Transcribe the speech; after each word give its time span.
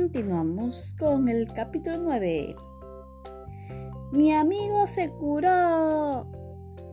continuamos 0.00 0.94
con 0.98 1.28
el 1.28 1.46
capítulo 1.52 1.98
9. 1.98 2.56
Mi 4.12 4.32
amigo 4.32 4.86
se 4.86 5.10
curó. 5.10 6.26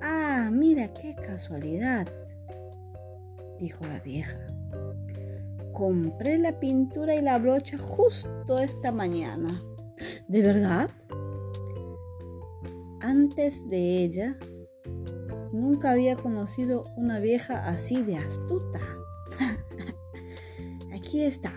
Ah, 0.01 0.49
mira 0.51 0.93
qué 0.93 1.15
casualidad, 1.15 2.05
dijo 3.59 3.85
la 3.85 4.01
vieja. 4.01 4.37
Compré 5.71 6.37
la 6.37 6.59
pintura 6.59 7.15
y 7.15 7.21
la 7.21 7.39
brocha 7.39 7.77
justo 7.77 8.59
esta 8.59 8.91
mañana. 8.91 9.63
¿De 10.27 10.41
verdad? 10.41 10.89
Antes 12.99 13.69
de 13.69 14.03
ella, 14.03 14.35
nunca 15.53 15.91
había 15.91 16.17
conocido 16.17 16.83
una 16.97 17.19
vieja 17.19 17.67
así 17.69 18.03
de 18.03 18.17
astuta. 18.17 18.81
Aquí 20.93 21.23
está, 21.23 21.53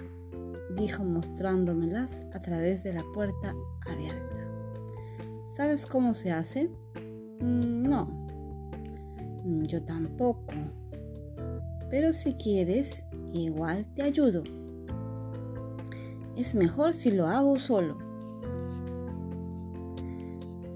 dijo 0.76 1.04
mostrándomelas 1.04 2.24
a 2.32 2.40
través 2.42 2.82
de 2.82 2.92
la 2.92 3.04
puerta 3.14 3.54
abierta. 3.86 4.36
¿Sabes 5.56 5.86
cómo 5.86 6.14
se 6.14 6.32
hace? 6.32 6.70
Mm, 7.40 7.82
no, 7.82 8.06
mm, 9.44 9.64
yo 9.64 9.82
tampoco. 9.82 10.52
Pero 11.90 12.12
si 12.12 12.34
quieres, 12.34 13.04
igual 13.32 13.86
te 13.94 14.02
ayudo. 14.02 14.42
Es 16.36 16.54
mejor 16.54 16.94
si 16.94 17.10
lo 17.10 17.26
hago 17.26 17.58
solo. 17.58 17.98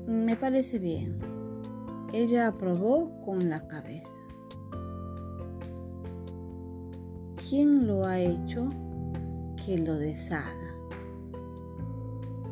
Me 0.07 0.37
parece 0.37 0.79
bien. 0.79 1.19
Ella 2.13 2.49
aprobó 2.49 3.23
con 3.25 3.49
la 3.49 3.67
cabeza. 3.67 4.09
¿Quién 7.49 7.87
lo 7.87 8.05
ha 8.07 8.21
hecho? 8.21 8.71
Que 9.65 9.79
lo 9.79 9.95
deshaga. 9.97 10.75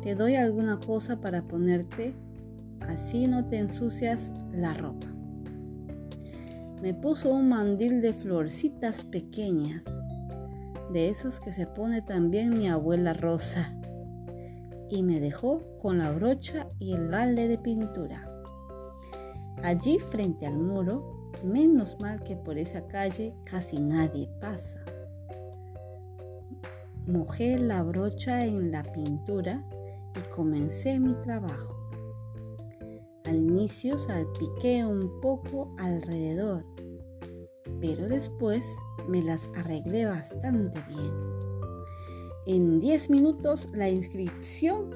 Te 0.01 0.15
doy 0.15 0.35
alguna 0.35 0.79
cosa 0.79 1.21
para 1.21 1.43
ponerte, 1.43 2.13
así 2.81 3.27
no 3.27 3.45
te 3.45 3.57
ensucias 3.57 4.33
la 4.51 4.73
ropa. 4.73 5.07
Me 6.81 6.93
puso 6.93 7.31
un 7.31 7.49
mandil 7.49 8.01
de 8.01 8.13
florcitas 8.13 9.03
pequeñas, 9.03 9.83
de 10.91 11.09
esos 11.09 11.39
que 11.39 11.51
se 11.51 11.67
pone 11.67 12.01
también 12.01 12.57
mi 12.57 12.67
abuela 12.67 13.13
Rosa, 13.13 13.75
y 14.89 15.03
me 15.03 15.19
dejó 15.19 15.61
con 15.81 15.99
la 15.99 16.11
brocha 16.11 16.67
y 16.79 16.93
el 16.93 17.09
balde 17.09 17.47
de 17.47 17.57
pintura. 17.57 18.29
Allí 19.61 19.99
frente 19.99 20.45
al 20.45 20.57
muro 20.57 21.23
Menos 21.43 21.99
mal 21.99 22.23
que 22.23 22.37
por 22.37 22.57
esa 22.57 22.87
calle 22.87 23.35
casi 23.43 23.77
nadie 23.77 24.29
pasa. 24.39 24.77
Mojé 27.07 27.57
la 27.59 27.83
brocha 27.83 28.45
en 28.45 28.71
la 28.71 28.81
pintura 28.81 29.61
y 30.15 30.29
comencé 30.29 30.99
mi 30.99 31.15
trabajo. 31.15 31.75
Al 33.25 33.35
inicio 33.35 33.99
salpiqué 33.99 34.85
un 34.85 35.19
poco 35.19 35.75
alrededor, 35.77 36.65
pero 37.81 38.07
después 38.07 38.63
me 39.09 39.21
las 39.21 39.49
arreglé 39.55 40.05
bastante 40.05 40.81
bien. 40.87 41.11
En 42.45 42.79
10 42.79 43.09
minutos 43.09 43.67
la 43.73 43.89
inscripción 43.89 44.91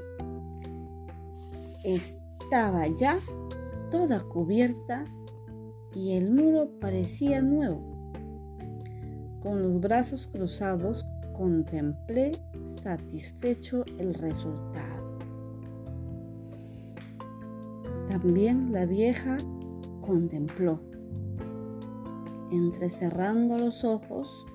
estaba 1.83 2.88
ya 2.88 3.19
toda 3.92 4.21
cubierta 4.21 5.03
y 5.94 6.14
el 6.14 6.31
muro 6.31 6.69
parecía 6.80 7.42
nuevo. 7.42 7.81
Con 9.42 9.61
los 9.61 9.81
brazos 9.81 10.27
cruzados 10.27 11.05
contemplé 11.38 12.39
satisfecho 12.83 13.83
el 13.99 14.13
resultado. 14.13 15.17
También 18.09 18.71
la 18.71 18.86
vieja 18.86 19.37
contempló, 20.02 20.80
entrecerrando 22.52 23.58
los 23.58 23.83
ojos 23.83 24.45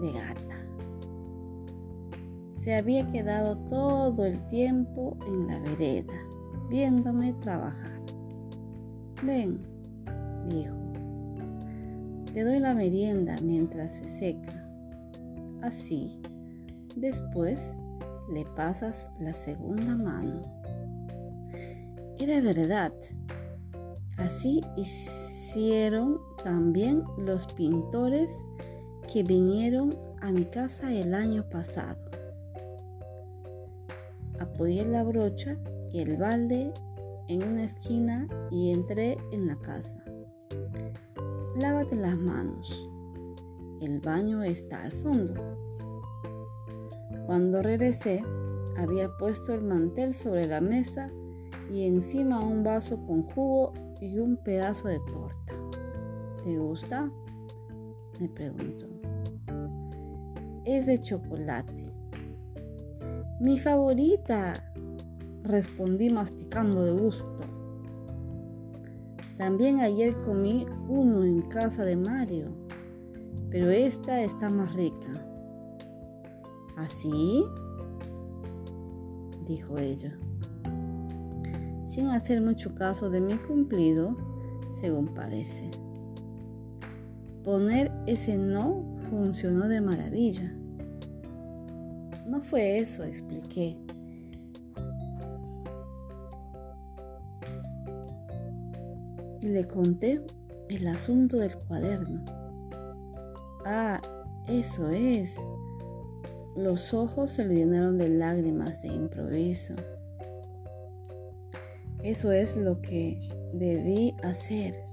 de 0.00 0.12
gata. 0.12 0.40
Se 2.56 2.74
había 2.74 3.10
quedado 3.12 3.58
todo 3.68 4.24
el 4.24 4.44
tiempo 4.48 5.16
en 5.26 5.46
la 5.46 5.58
vereda, 5.60 6.14
viéndome 6.70 7.34
trabajar. 7.34 8.00
Ven, 9.22 9.60
dijo. 10.46 10.74
Te 12.32 12.42
doy 12.42 12.58
la 12.58 12.74
merienda 12.74 13.36
mientras 13.40 13.92
se 13.92 14.08
seca. 14.08 14.63
Así, 15.64 16.20
después 16.94 17.72
le 18.28 18.44
pasas 18.44 19.08
la 19.18 19.32
segunda 19.32 19.96
mano. 19.96 20.42
Era 22.18 22.42
verdad. 22.42 22.92
Así 24.18 24.60
hicieron 24.76 26.20
también 26.44 27.02
los 27.16 27.46
pintores 27.54 28.30
que 29.10 29.22
vinieron 29.22 29.96
a 30.20 30.30
mi 30.32 30.44
casa 30.44 30.92
el 30.92 31.14
año 31.14 31.48
pasado. 31.48 31.98
Apoyé 34.38 34.84
la 34.84 35.02
brocha 35.02 35.56
y 35.90 36.00
el 36.00 36.18
balde 36.18 36.74
en 37.28 37.42
una 37.42 37.64
esquina 37.64 38.28
y 38.50 38.70
entré 38.70 39.16
en 39.32 39.46
la 39.46 39.56
casa. 39.56 40.04
Lávate 41.56 41.96
las 41.96 42.18
manos. 42.18 42.93
El 43.84 44.00
baño 44.00 44.42
está 44.42 44.82
al 44.82 44.92
fondo. 44.92 45.34
Cuando 47.26 47.60
regresé, 47.60 48.24
había 48.78 49.14
puesto 49.18 49.52
el 49.52 49.62
mantel 49.62 50.14
sobre 50.14 50.46
la 50.46 50.62
mesa 50.62 51.10
y 51.70 51.82
encima 51.82 52.40
un 52.40 52.64
vaso 52.64 52.96
con 53.06 53.24
jugo 53.24 53.74
y 54.00 54.18
un 54.18 54.38
pedazo 54.38 54.88
de 54.88 55.00
torta. 55.00 55.52
¿Te 56.42 56.56
gusta? 56.56 57.10
Me 58.18 58.26
preguntó. 58.30 58.86
Es 60.64 60.86
de 60.86 60.98
chocolate. 61.02 61.92
Mi 63.38 63.58
favorita, 63.58 64.72
respondí 65.42 66.08
masticando 66.08 66.84
de 66.84 66.92
gusto. 66.92 67.36
También 69.36 69.80
ayer 69.80 70.16
comí 70.16 70.64
uno 70.88 71.22
en 71.22 71.42
casa 71.42 71.84
de 71.84 71.96
Mario, 71.96 72.63
pero 73.54 73.70
esta 73.70 74.20
está 74.20 74.50
más 74.50 74.74
rica. 74.74 75.12
¿Así? 76.76 77.44
dijo 79.46 79.78
ella. 79.78 80.12
Sin 81.86 82.08
hacer 82.08 82.40
mucho 82.40 82.74
caso 82.74 83.10
de 83.10 83.20
mi 83.20 83.34
cumplido, 83.34 84.16
según 84.72 85.14
parece. 85.14 85.70
Poner 87.44 87.92
ese 88.08 88.38
no 88.38 88.84
funcionó 89.08 89.68
de 89.68 89.80
maravilla. 89.80 90.52
No 92.26 92.42
fue 92.42 92.80
eso, 92.80 93.04
expliqué. 93.04 93.78
le 99.42 99.68
conté 99.68 100.26
el 100.70 100.88
asunto 100.88 101.36
del 101.36 101.54
cuaderno. 101.54 102.33
Ah, 103.64 104.00
eso 104.46 104.90
es. 104.90 105.36
Los 106.54 106.92
ojos 106.94 107.30
se 107.32 107.44
le 107.44 107.54
llenaron 107.56 107.98
de 107.98 108.08
lágrimas 108.08 108.82
de 108.82 108.88
improviso. 108.88 109.74
Eso 112.02 112.32
es 112.32 112.56
lo 112.56 112.82
que 112.82 113.18
debí 113.54 114.14
hacer. 114.22 114.84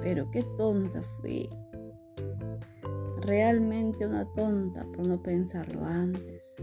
Pero 0.00 0.30
qué 0.30 0.44
tonta 0.56 1.02
fui. 1.20 1.50
Realmente 3.22 4.06
una 4.06 4.24
tonta 4.34 4.86
por 4.94 5.06
no 5.06 5.20
pensarlo 5.20 5.84
antes. 5.84 6.54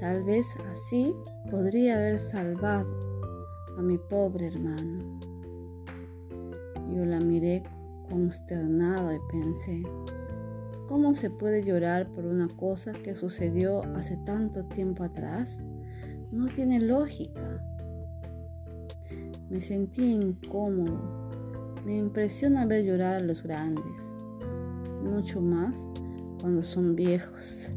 Tal 0.00 0.24
vez 0.24 0.56
así 0.70 1.14
podría 1.50 1.94
haber 1.94 2.18
salvado 2.18 2.92
a 3.78 3.82
mi 3.82 3.96
pobre 3.96 4.48
hermano. 4.48 5.20
Yo 6.92 7.04
la 7.04 7.20
miré 7.20 7.62
consternada 8.08 9.14
y 9.14 9.18
pensé, 9.30 9.82
¿cómo 10.88 11.14
se 11.14 11.30
puede 11.30 11.64
llorar 11.64 12.08
por 12.08 12.24
una 12.24 12.48
cosa 12.48 12.92
que 12.92 13.14
sucedió 13.14 13.82
hace 13.96 14.16
tanto 14.24 14.64
tiempo 14.64 15.04
atrás? 15.04 15.62
No 16.30 16.46
tiene 16.48 16.80
lógica. 16.80 17.64
Me 19.48 19.60
sentí 19.60 20.12
incómodo. 20.12 21.00
Me 21.84 21.96
impresiona 21.96 22.64
ver 22.64 22.84
llorar 22.84 23.16
a 23.16 23.20
los 23.20 23.42
grandes, 23.42 24.14
mucho 25.02 25.40
más 25.40 25.86
cuando 26.40 26.62
son 26.62 26.96
viejos. 26.96 27.68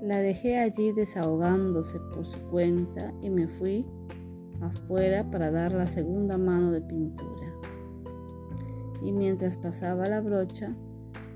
La 0.00 0.18
dejé 0.18 0.58
allí 0.58 0.92
desahogándose 0.92 1.98
por 2.12 2.26
su 2.26 2.38
cuenta 2.50 3.12
y 3.20 3.30
me 3.30 3.46
fui 3.46 3.86
afuera 4.60 5.28
para 5.30 5.50
dar 5.50 5.72
la 5.72 5.86
segunda 5.86 6.38
mano 6.38 6.70
de 6.70 6.80
pintura. 6.80 7.41
Y 9.04 9.12
mientras 9.12 9.56
pasaba 9.56 10.06
la 10.08 10.20
brocha, 10.20 10.74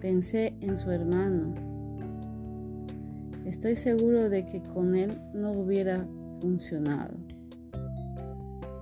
pensé 0.00 0.54
en 0.60 0.78
su 0.78 0.90
hermano. 0.90 1.54
Estoy 3.44 3.76
seguro 3.76 4.28
de 4.28 4.44
que 4.44 4.62
con 4.62 4.94
él 4.96 5.20
no 5.34 5.52
hubiera 5.52 6.06
funcionado. 6.40 7.14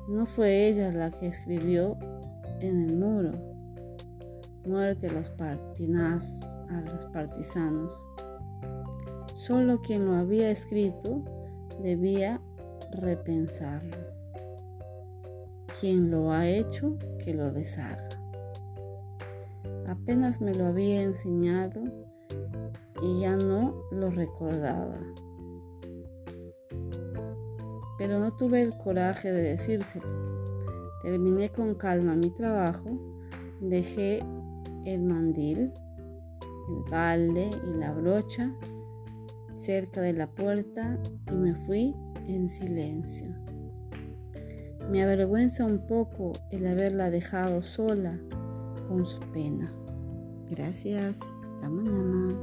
No 0.08 0.26
fue 0.26 0.68
ella 0.68 0.92
la 0.92 1.10
que 1.10 1.26
escribió 1.26 1.96
en 2.60 2.88
el 2.88 2.96
muro, 2.96 3.32
muerte 4.66 5.06
a 5.08 5.12
los, 5.12 5.32
a 5.38 6.80
los 6.80 7.06
partisanos. 7.12 7.94
Solo 9.34 9.80
quien 9.82 10.06
lo 10.06 10.14
había 10.14 10.50
escrito 10.50 11.22
debía 11.82 12.40
repensarlo. 12.90 13.96
Quien 15.80 16.10
lo 16.10 16.32
ha 16.32 16.48
hecho, 16.48 16.96
que 17.18 17.34
lo 17.34 17.52
deshaga. 17.52 18.23
Apenas 19.94 20.40
me 20.40 20.54
lo 20.54 20.66
había 20.66 21.02
enseñado 21.02 21.80
y 23.00 23.20
ya 23.20 23.36
no 23.36 23.74
lo 23.92 24.10
recordaba. 24.10 24.98
Pero 27.96 28.18
no 28.18 28.36
tuve 28.36 28.62
el 28.62 28.76
coraje 28.76 29.30
de 29.30 29.42
decírselo. 29.42 30.06
Terminé 31.02 31.50
con 31.50 31.76
calma 31.76 32.16
mi 32.16 32.30
trabajo, 32.30 32.90
dejé 33.60 34.18
el 34.84 35.02
mandil, 35.02 35.72
el 36.68 36.90
balde 36.90 37.50
y 37.64 37.78
la 37.78 37.92
brocha 37.92 38.52
cerca 39.54 40.00
de 40.00 40.12
la 40.12 40.26
puerta 40.26 40.98
y 41.30 41.34
me 41.34 41.54
fui 41.66 41.94
en 42.26 42.48
silencio. 42.48 43.28
Me 44.90 45.02
avergüenza 45.04 45.64
un 45.64 45.86
poco 45.86 46.32
el 46.50 46.66
haberla 46.66 47.10
dejado 47.10 47.62
sola 47.62 48.18
con 48.88 49.06
su 49.06 49.20
pena. 49.32 49.72
Gracias. 50.50 51.20
Hasta 51.20 51.68
mañana. 51.68 52.34